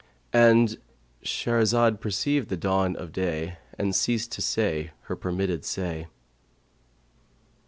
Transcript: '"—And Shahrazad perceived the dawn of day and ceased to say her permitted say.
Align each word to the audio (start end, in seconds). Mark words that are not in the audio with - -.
'"—And 0.33 0.79
Shahrazad 1.23 1.99
perceived 1.99 2.49
the 2.49 2.57
dawn 2.57 2.95
of 2.95 3.11
day 3.11 3.59
and 3.77 3.95
ceased 3.95 4.31
to 4.31 4.41
say 4.41 4.93
her 5.01 5.15
permitted 5.15 5.63
say. 5.63 6.07